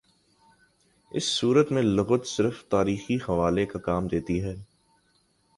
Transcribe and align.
اس 1.11 1.23
صورت 1.23 1.71
میں 1.71 1.81
لغت 1.81 2.27
صرف 2.27 2.63
تاریخی 2.69 3.17
حوالے 3.29 3.65
کا 3.65 3.79
کام 3.79 4.07
دیتی 4.07 4.43
ہے۔ 4.43 4.55